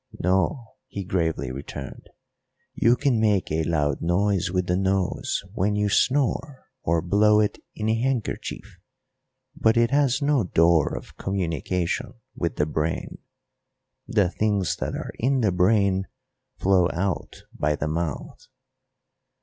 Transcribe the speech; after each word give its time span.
"No," 0.19 0.65
he 0.87 1.03
gravely 1.03 1.51
returned. 1.51 2.09
"You 2.73 2.95
can 2.95 3.19
make 3.21 3.51
a 3.51 3.61
loud 3.65 4.01
noise 4.01 4.49
with 4.49 4.65
the 4.65 4.75
nose 4.75 5.43
when 5.53 5.75
you 5.75 5.89
snore 5.89 6.65
or 6.81 7.03
blow 7.03 7.39
it 7.39 7.59
in 7.75 7.87
a 7.87 7.93
handkerchief; 8.01 8.79
but 9.55 9.77
it 9.77 9.91
has 9.91 10.19
no 10.19 10.43
door 10.43 10.97
of 10.97 11.17
communication 11.17 12.15
with 12.35 12.55
the 12.55 12.65
brain. 12.65 13.19
The 14.07 14.31
things 14.31 14.77
that 14.77 14.95
are 14.95 15.13
in 15.19 15.41
the 15.41 15.51
brain 15.51 16.07
flow 16.57 16.89
out 16.91 17.43
by 17.55 17.75
the 17.75 17.87
mouth." 17.87 18.47